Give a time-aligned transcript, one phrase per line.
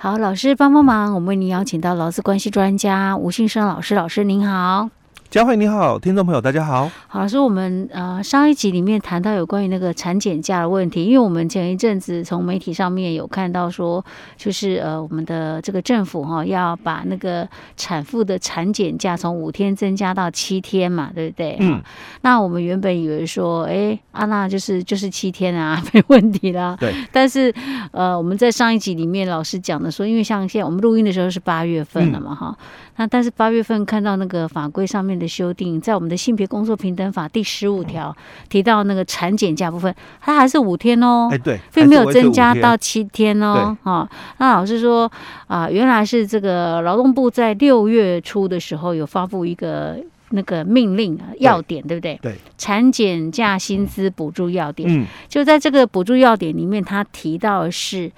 [0.00, 4.90] 好，老师帮帮忙，我们为您邀请到劳资关系专家吴信生老师，老师您好。
[5.30, 6.90] 佳慧你好，听众朋友大家好。
[7.06, 14.02] 好，老师，我们呃上一集里面谈到有关于那个产检假的问题，因为我们前一阵子从媒体上面有看到说，
[14.38, 17.46] 就是呃我们的这个政府哈、哦、要把那个
[17.76, 21.58] 产妇的产检假从五天增加到七天嘛，对不对？
[21.60, 21.82] 嗯。
[22.22, 26.74] 那我们原本以为说，哎，啊那就是就是七天啊，没问题啦。
[26.80, 26.90] 对。
[27.12, 27.54] 但是
[27.92, 32.64] 呃我们在上一集里面老师讲的说，因为像现在我们录音的时候是八月份了嘛，哈、嗯。
[32.96, 38.16] 那但是八月份看到那个法规上面的修订，在我们的性别工作平等法第十五条
[38.48, 44.08] 提到那个产检假部分，它还是五天哦，哎对，并没有增加到七天哦，啊。
[44.38, 45.10] 那老师说
[45.46, 49.98] 啊，原来是这个劳动部在六月初的时候有发布一个
[50.30, 52.18] 那个命令要点，对不对？
[52.22, 58.10] 对，产检假薪资补助要点，嗯，就在这个补助要点里面，他提到的是。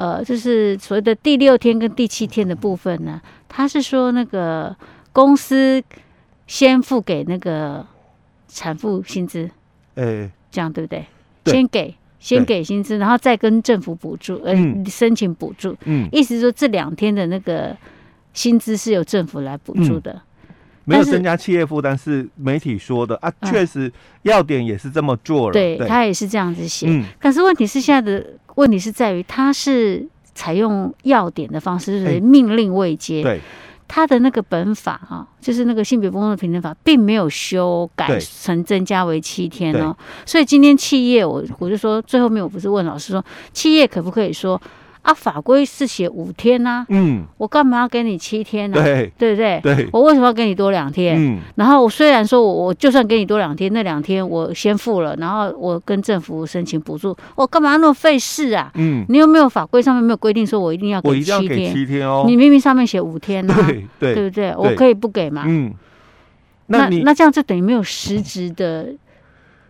[0.00, 4.72] 呃，就是所谓的第六天跟第七天的部分呢，他是说那个
[5.12, 5.82] 公司
[6.48, 7.86] 先付给那个
[8.48, 9.48] 产妇薪资，
[9.94, 11.06] 欸，这样对不对？
[11.44, 14.52] 对，先给先给薪资，然后再跟政府补助，呃，
[14.86, 15.76] 申请补助。
[15.84, 17.76] 嗯，意思是说这两天的那个
[18.32, 20.10] 薪资是由政府来补助的。
[20.10, 20.20] 嗯。
[20.84, 25.86] 没有增加企业负担是媒体说的啊，确实要点也是这么做了，对，对。
[25.86, 26.86] 他也是这样子写。
[26.88, 33.22] 嗯，但是问题是现在的问题是在于，他是采用要点的方式，就是命令未接。
[33.22, 33.38] 对，
[33.88, 39.96] 他的那个本法哈，就是那个性别工作平等法，并没有修改成增加为七天哦。
[40.24, 44.60] 所以今天企业，我我就说最后面我不是问老师说，企业可不可以说？
[45.08, 48.74] 啊，法规是写五天呐，嗯，我干嘛要给你七天呢？
[48.82, 49.58] 对，对不对？
[49.62, 51.16] 对，我为什么要给你多两天？
[51.18, 58.70] 嗯，然后我虽然说我我就算给你多两天，那两天我先付了，然后我跟政府申请补助，我干嘛那么费事啊？
[58.74, 61.38] 嗯，你有没有法规上面没有规定说我一定要给七天？
[61.38, 62.24] 我一定要给七天哦。
[62.26, 64.54] 你明明上面写五天呐，对对，对不对？
[64.58, 65.44] 我可以不给嘛？
[65.46, 65.72] 嗯，
[66.66, 68.88] 那那这样就等于没有实质的。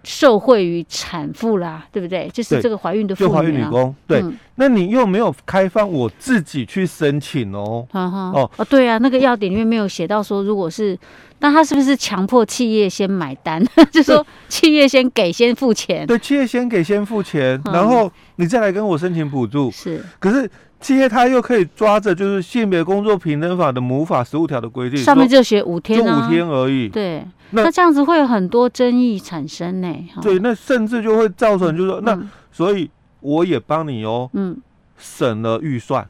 [0.09, 2.31] 受惠于产妇啦，对不对？
[2.33, 4.35] 就是这个怀孕的妇女、啊、就怀孕女工，对、嗯。
[4.55, 7.87] 那你又没有开放我自己去申请哦。
[7.93, 10.99] 嗯、哦哦，对啊，那个要点里面没有写到说，如果是，
[11.41, 13.63] 那他是不是强迫企业先买单？
[13.93, 16.07] 就说企业先给，先付钱。
[16.07, 19.71] 对，企业先给，先付钱，嗯、然后你再来跟我申请补助。
[19.71, 20.51] 是，可是。
[20.81, 26.89] 企业他又可以抓着，就是性别工作平等法的母法十五条的规定，上面就写五天，就五天而已。
[26.89, 27.21] 对，
[27.51, 29.89] 那这样子会有很多争议产生呢。
[30.21, 32.19] 对，那甚至就会造成，就是说，那
[32.53, 34.57] 所以我也帮你哦，嗯，
[34.97, 36.07] 省了预算。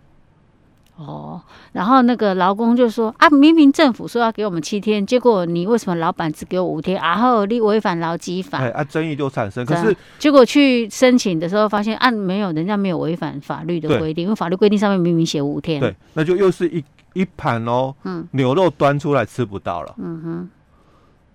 [0.97, 1.41] 哦，
[1.71, 7.01] 然后那个劳工就说啊，明明政府说要给我们七天，结果你为什么老板只给我五天？
[7.01, 9.65] 然后你违反劳基法，哎啊，争议就产生。
[9.65, 15.79] 可是结果去申请的时候发现，啊，没有，人家没有违反法律的规定，因为法律规定上面明明写五天。
[15.79, 16.83] 对，那就又是一
[17.15, 19.95] 一盘哦，嗯，牛肉端出来吃不到了。
[19.99, 20.51] 嗯哼。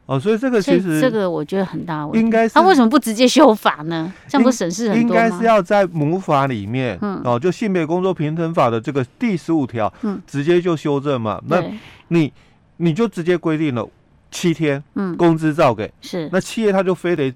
[0.05, 4.11] 哦，所以这个其实这个我觉得很大问题，应该是他为什么不直接修法呢？
[4.27, 5.23] 这样不省事很多吗？
[5.23, 11.41] 应该是要在母法里面，嗯，哦，就性别工作平等法的这个第十五条，嗯，直接就修正嘛。
[11.47, 11.63] 那
[12.09, 12.31] 你
[12.77, 13.87] 你就直接规定了
[14.29, 17.33] 七天，嗯，工资照给是，那企业他就非得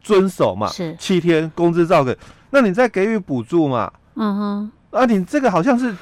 [0.00, 2.16] 遵守嘛，是七天工资照给，
[2.50, 5.92] 那你再给予补助嘛，嗯哼，啊，你这个好像是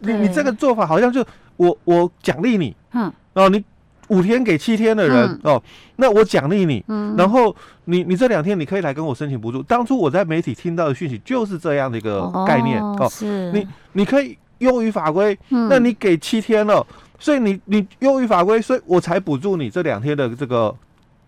[0.00, 1.24] 你你这个做法好像就
[1.56, 3.64] 我我奖励你，嗯，哦你。
[4.10, 5.62] 五天给七天的人、嗯、哦，
[5.96, 7.54] 那我奖励你，嗯、然后
[7.86, 9.62] 你你这两天你可以来跟我申请补助。
[9.62, 13.10] 当初我在媒体听到的讯息就是这样的一个概念哦，
[13.52, 16.86] 你你可以优于法规，嗯、那你给七天了，
[17.18, 20.74] 所以你你优于法规，所以我才补助你这两天的这个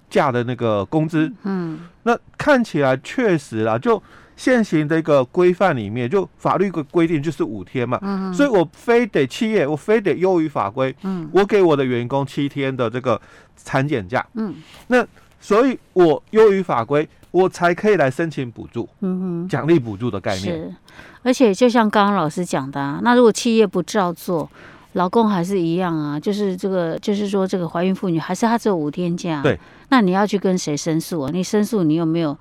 [0.09, 1.33] 假的那个工资。
[1.45, 4.03] 嗯，那看起来确实啦，就。
[4.43, 13.21] 现行的一个规范里面，就法律的规定就是五天嘛，嗯、所以我非得企业，我非得优于法规，嗯，我给我的员工七天的这个
[13.57, 14.53] 产检假，嗯，
[14.89, 15.07] 那
[15.41, 20.57] 所以我优于法规，我才可以来申请补助，嗯哼，奖励补助的概念。
[20.57, 20.75] 是，
[21.23, 24.51] 而且就像刚刚老师讲的啊，那如果企业不照做，
[24.95, 29.57] 老公还是一样啊，就是这个，就是说这个怀孕妇女还是她只有五天假，对，
[29.91, 31.31] 那你要去跟谁申诉啊？
[31.33, 32.37] 你申诉，你有没有？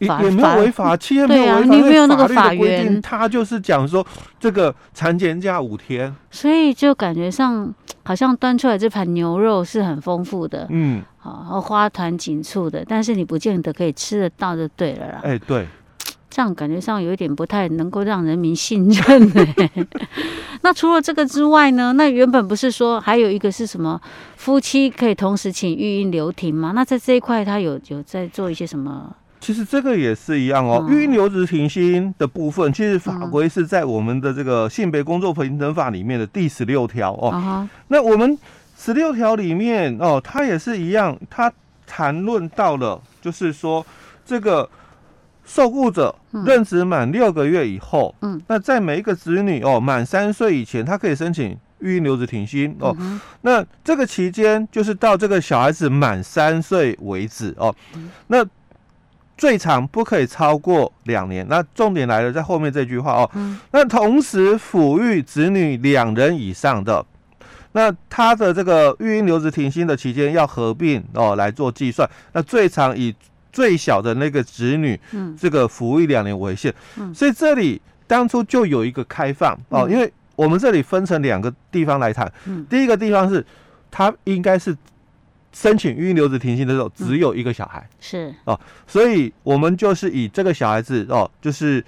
[0.00, 4.04] 也也没有违法，企业没有违法，啊、你没有那个法律的规定，他就是讲说
[4.38, 15.20] 这个产检假五天，所以就感觉上好像端出来这盘牛肉是很丰富的，嗯，好，花团锦簇的，但是你不见得可以吃得到，就对了啦。
[15.22, 15.66] 哎，对，
[16.30, 19.46] 这样感觉上有一点不太能够让人民信任呢。
[20.62, 21.92] 那除了这个之外呢？
[21.94, 23.98] 那原本不是说还有一个是什么
[24.36, 26.72] 夫妻可以同时请育婴留停吗？
[26.74, 29.14] 那在这一块，他有有在做一些什么？
[29.40, 30.86] 其实这个也是一样哦。
[30.88, 37.66] 育婴留职停薪的部分，其实法规是在我们的这个性别工作平等法里面的第十六条哦。
[37.88, 38.38] 那我们
[38.78, 41.50] 十六条里面哦，它也是一样，它
[41.86, 43.84] 谈论到了，就是说
[44.24, 44.68] 这个
[45.44, 46.14] 受雇者
[46.44, 52.96] 任职满六个月以后，嗯，那在每一个子女哦满三岁以前，他可以申请育婴留职停薪哦。
[53.40, 57.74] 那这个期间就是到这个小孩子满三岁为止哦。
[58.28, 58.46] 那
[59.40, 61.46] 最长不可以超过两年。
[61.48, 63.30] 那重点来了，在后面这句话哦。
[63.72, 67.02] 那同时抚育子女两人以上的，
[67.72, 72.06] 那他的这个育婴留职停薪的期间要合并哦来做计算。
[72.34, 73.14] 那最长以
[73.50, 75.00] 最小的那个子女，
[75.38, 76.74] 这个抚育两年为限。
[77.14, 82.30] 所以这里当初就有一个开放哦，因为我们这里分成两个地方来谈。
[82.68, 83.42] 第一个地方是，
[83.90, 84.76] 他应该是。
[85.52, 88.32] 申请育婴留职停薪的时候，只有一个小孩，是。
[88.44, 91.84] 哦，所以我们就是以这个小孩子哦，就是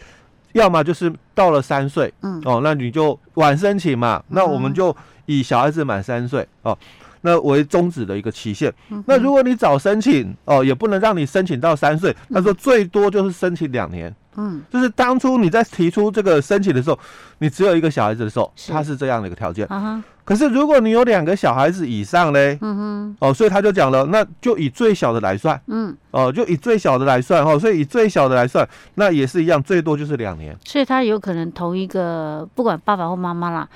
[0.53, 2.41] 要么就是到了三岁，嗯。
[2.45, 4.95] 哦，那你就晚申请嘛，那我们就
[5.27, 6.77] 以小孩子满三岁哦，
[7.23, 8.73] 那为终止的一个期限。
[9.07, 16.99] 那如果你早申请哦，也不能让你申请到三岁，他说最多就是申请两年，嗯，就是当初你在提出这个申请的时候，
[17.39, 19.67] 你只有一个小孩子的时候，他是这样的一个条件。
[20.25, 30.57] 可是如果你有两个小孩子以上嘞，嗯哼，哦，所以他就讲了，那就以最小的来算，嗯，哦，就以最小的来算，哈，所以以最小的来算，那也是一样，最多就是两年。
[30.65, 33.69] 所以他有可能同一个，不管爸爸或妈妈啦，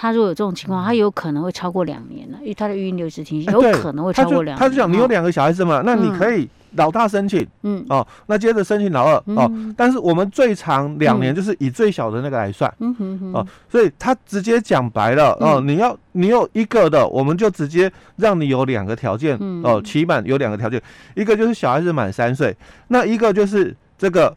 [0.00, 4.58] 他如果有这种情况，他有可能会超过两年了，因为他的育婴留职停薪有可能会超过两年。
[4.58, 6.48] 他就讲，你有两个小孩子嘛，那你可以。
[6.72, 19.34] 老大申请，嗯，哦，那接着申请老二，哦，但是我们最长两年，就是以最小的那个来算，嗯哼哼，哦，所以他直接讲白了，哦，你要你有一个的，我们就直接让你有两个条件，
[19.64, 20.80] 哦，起码有两个条件，
[21.14, 22.54] 一个就是小孩子满三岁，
[22.88, 24.36] 那一个就是这个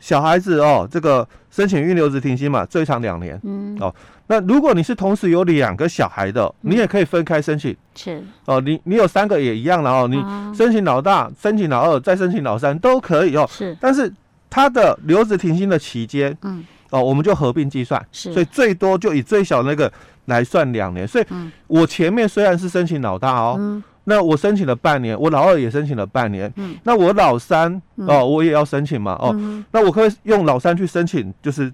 [0.00, 3.94] 小孩子哦，这个申请育婴留职停薪嘛，最长两年，嗯，哦。
[4.30, 7.74] 那如果你是同时有两个小孩的，你也可以分开申请。
[7.94, 10.22] 是哦，你你有三个也一样了哦，你
[10.54, 13.48] 申请老大，申请老二，再申请老三都可以哦。
[13.50, 14.12] 是，但是
[14.50, 18.04] 他的留职停薪的期间，嗯，哦，我们就合并计算。
[18.12, 19.90] 是，所以最多就以最小那个
[20.26, 21.08] 来算两年。
[21.08, 21.24] 所以，
[21.66, 29.34] 我前面虽然是申请老大哦，那我申请了半年，我老二也申请了半年，嗯，那我老三哦，我也要申请嘛，哦，
[29.72, 31.72] 那我可以用老三去申请，就是。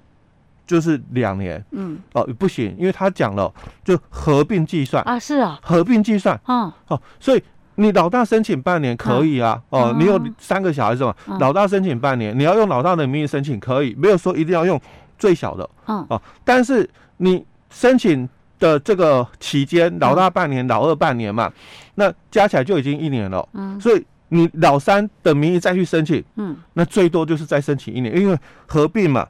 [0.66, 3.52] 就是两年，嗯，哦，不行，因为他讲了，
[3.84, 5.02] 就合并计算。
[5.04, 7.42] 啊，是啊，合并计算，嗯，哦，所以
[7.74, 14.80] 你老大申请半年可以啊，哦，你有三个小孩子嘛，老大申请半年，你要用老大的名义申请可以，没有说一定要用
[15.18, 16.88] 最小的，嗯，哦，但是
[17.18, 18.26] 你申请
[18.58, 21.52] 的这个期间，老大半年，老二半年嘛，
[21.96, 29.28] 那加起来就已经一年了，嗯，所以你老三的名义再去申请，嗯，那最多就是再申请一年，因为合并嘛。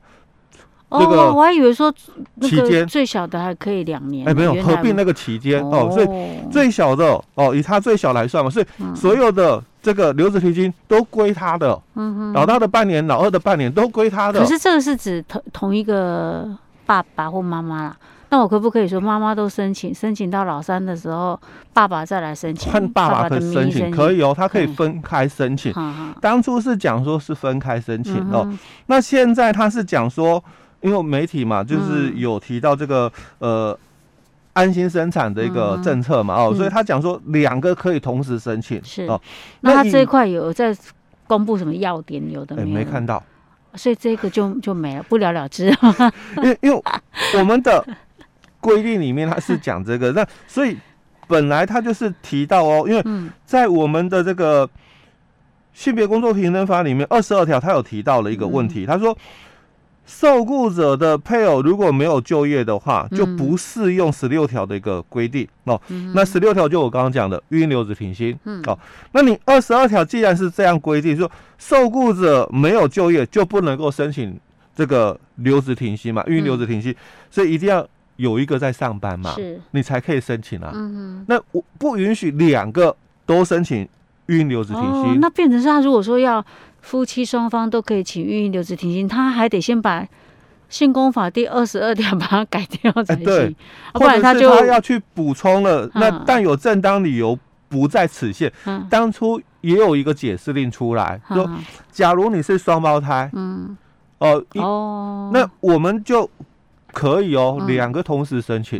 [0.94, 1.92] 哦，我还以为说
[2.40, 4.28] 期间最小的还可以两年。
[4.28, 6.08] 哎，没有合并那个期间哦，所以
[6.52, 11.76] 最小的哦，以他最小来算嘛，所以所有的这个留职提金都归他的。
[11.96, 14.38] 嗯哼，老大的半年，老二的半年都归他的。
[14.38, 16.48] 可是这个是指同同一个
[16.86, 17.96] 爸爸或妈妈啦。
[18.30, 21.38] 那我可不可以说妈妈都申请，申请到老三的时候，
[21.72, 22.70] 爸爸再来申请？
[22.72, 25.72] 看爸爸可以申请，可以哦，他可以分开申请。
[26.20, 28.48] 当初是讲说是分开申请哦，
[28.86, 30.42] 那现在他是讲说。
[30.84, 33.76] 因为媒体嘛，就是有提到这个呃
[34.52, 39.18] 安心生产的一个政策嘛，哦，所以他讲说两个可以同时申请是哦。
[39.62, 40.76] 那他这一块有在
[41.26, 42.30] 公布什么要点？
[42.30, 42.68] 有的没有？
[42.68, 43.22] 没看到，
[43.72, 45.74] 所以这个就就没了，不了了之。
[46.36, 46.82] 因为因为
[47.38, 47.82] 我们的
[48.60, 50.76] 规定里面他是讲这个，那所以
[51.26, 54.68] 本来他就是提到哦，因为在我们的这个
[55.72, 59.16] 性别工作平等法里面二十二条，他有提到了一个问题，他说。
[60.06, 65.80] 受雇者的配偶如果没有就业的话，就不适用十六条的一个规定哦。
[66.14, 68.78] 那十六条就我刚刚讲的育婴留职停薪哦。
[69.12, 74.38] 那你二十二条既然是这样规定，说受雇者没有就业就不能够申请
[74.76, 76.94] 这个留职停薪嘛，育婴留职停薪，
[77.30, 79.34] 所以一定要有一个在上班嘛，
[79.70, 80.70] 你才可以申请啊。
[81.26, 82.94] 那我不允许两个
[83.24, 83.88] 都申请
[84.26, 86.44] 育婴留职停薪，那变成是他如果说要。
[86.84, 90.06] 夫妻双方都可以请孕婴留职停薪，他还得先把
[90.68, 93.56] 性工法第二十二条把它改掉才行，欸、
[93.94, 95.86] 不然他就他要去补充了。
[95.86, 97.38] 嗯、那但有正当理由
[97.70, 98.52] 不在此限。
[98.66, 101.50] 嗯、当初也有一个解释令出来，嗯、说
[101.90, 103.74] 假如你是双胞胎，嗯，
[104.18, 106.28] 哦，哦，那我们就。
[106.94, 108.78] 可以哦，两个同时申请，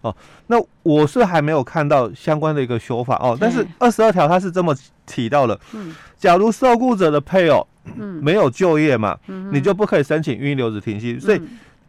[0.00, 0.16] 哦，
[0.46, 4.74] 那我是还没有看到相关的一个修法哦，但是二十二条它是这么
[5.06, 7.64] 提到了，嗯，假如受雇者的配偶
[7.96, 11.40] 嗯，没有就业嘛，嗯，你就不可以申请预留职停薪，所以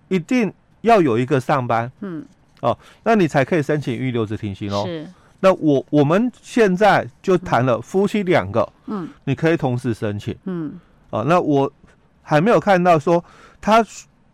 [0.09, 0.51] 一定
[0.81, 2.23] 要有一个上班，嗯，
[2.61, 4.83] 哦，那你才可以申请预留职停薪哦。
[4.85, 5.07] 是，
[5.39, 10.79] 那我我们现在就谈了夫妻两个，嗯，你可以同时申请，嗯，
[11.09, 11.71] 哦，那我
[12.21, 13.23] 还没有看到说
[13.61, 13.83] 他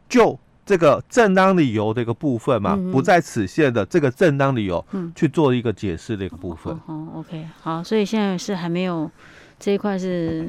[0.09, 0.37] 就。
[0.69, 6.71] 这个正当理由的一个部分嘛，嗯、不在此限的这个正当理由，嗯，去做一个解释的一个部分。
[6.71, 9.09] 哦，哦，OK，好，所以现在是还没有
[9.59, 10.47] 这一块是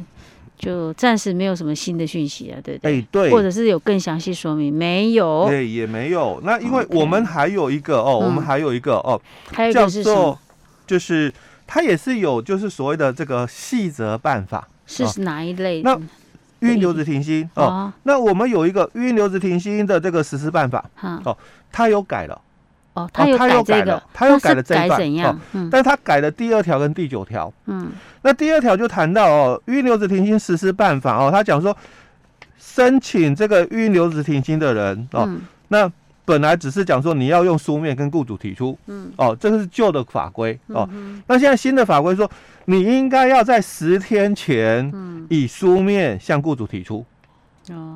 [0.59, 2.99] 就暂时没有什么新的讯息啊，对对？
[3.01, 5.47] 哎，对，或者是有更详细说明没有？
[5.49, 6.39] 对，也没有。
[6.45, 9.19] 那因为我们还有一个哦，我们还有一个哦，
[9.51, 10.39] 还有叫做
[10.87, 11.33] 就是
[11.67, 15.81] 它也是有就是所谓的这个细则办法，是哪一类？
[15.81, 15.99] 那
[16.61, 20.85] 育婴留职停薪哦，那我们有一个育婴留职停薪的这个实施办法，
[21.25, 21.37] 哦，
[21.73, 22.41] 他有改了，
[22.95, 27.91] 哦，他有改这个，他又改了这一段，哦，但他改了第二条跟第九条，嗯，
[28.23, 31.77] 那第二条就谈到哦，育婴留职停薪实施办法哦，他讲说
[32.59, 35.29] 申请这个育婴留职停薪的人哦，
[35.69, 35.91] 那
[36.31, 40.89] 本来只是讲说你要用书面跟雇主提出，嗯，哦，这个是旧的法规哦，
[41.27, 42.31] 那现在新的法规说。
[42.67, 44.93] 你应该要在十天前
[45.29, 47.05] 以书面向雇主提出，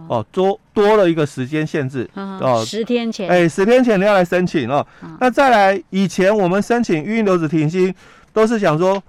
[0.08, 4.84] 哦，多多了一个时间限制哦，十天前，哎，十天前你要来申请哦。
[5.20, 7.94] 那再来，以前我们申请育婴留职停薪
[8.32, 9.00] 都是想说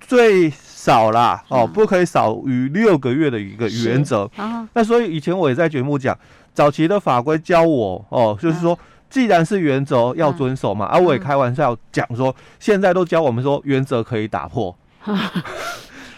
[0.00, 0.50] 最
[0.86, 4.30] 少啦哦，不可以少于六个月的一个原则。
[4.72, 6.16] 那所以以前我也在节目讲，
[6.54, 8.78] 早期的法规教我哦，就是说
[9.10, 14.72] 既然是原则要遵守嘛，而我也开玩笑讲说，现在都教我们说原则可以打破。
[15.00, 15.32] 啊，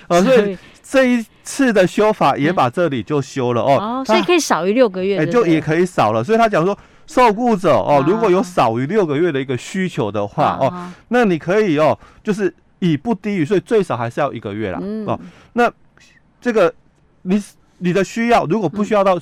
[0.23, 6.23] 所以这一次的修法也把这里就修了哦，所以可以少于六个月，哎，就也可以少了。
[6.23, 15.19] 所以他讲说，受雇者哦，如果有少于六个月的一个需求的话哦，那你可以哦，就是以不低于，所以最少还是要一个月啦哦。
[15.53, 15.71] 那
[16.41, 16.73] 这个
[17.23, 17.43] 你
[17.79, 19.19] 你的需要，如果不需要到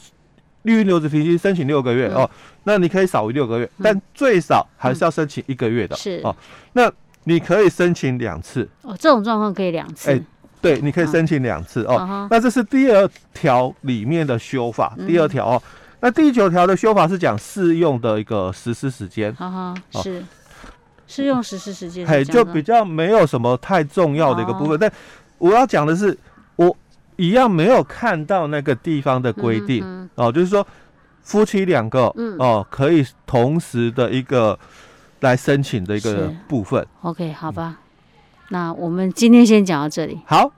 [0.63, 2.29] 育婴留职停薪申请六个月哦，
[2.65, 6.35] 那你可以少于六个月，但最少还是要申请一个月的，是哦。
[6.73, 6.91] 那
[7.25, 10.11] 你可以申请两次哦，这种状况可以两次。
[10.11, 10.21] 哎，
[10.61, 12.29] 对，你可以申请两次哦。
[12.31, 15.63] 那这是第二条里面的修法，第二条哦。
[16.01, 19.33] 那第九条的修法是讲适用的一个实施时间。
[19.35, 20.23] 哈哈，是
[21.07, 22.07] 适用实施时间。
[22.07, 24.79] 嘿，就比较没有什么太重要的一个部分。
[24.79, 24.91] 但
[25.39, 26.17] 我要讲的是，
[26.57, 26.77] 我
[27.17, 30.67] 一样没有看到那个地方的规定哦，就是说
[31.23, 32.05] 夫妻两个
[32.39, 34.59] 哦可以同时的一个。
[35.21, 36.87] 来申请的一个部分。
[37.01, 37.83] OK，好吧，嗯、
[38.51, 40.21] 那我们今天先讲到这里。
[40.27, 40.53] 好。